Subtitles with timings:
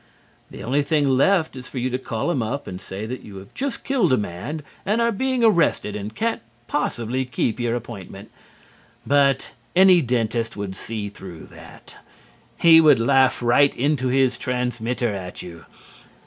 [0.49, 3.35] The only thing left is for you to call him up and say that you
[3.37, 8.31] have just killed a man and are being arrested and can't possibly keep your appointment.
[9.05, 11.99] But any dentist would see through that.
[12.57, 15.65] He would laugh right into his transmitter at you.